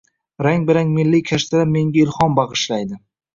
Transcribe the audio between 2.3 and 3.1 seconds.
bag‘ishlaydi